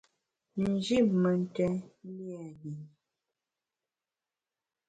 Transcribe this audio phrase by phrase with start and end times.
[0.63, 1.73] Nji mentèn
[2.15, 2.85] lia nyinyi.